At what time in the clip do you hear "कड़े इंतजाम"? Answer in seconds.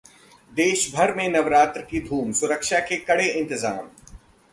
2.99-3.87